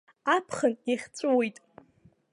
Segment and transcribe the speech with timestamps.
[0.35, 1.57] Аԥхын иахьҵәыуеит.